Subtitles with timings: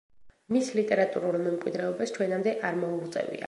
[0.55, 3.39] მის ლიტერატურულ მემკვიდრეობას ჩვენამდე არ მოუღწევია.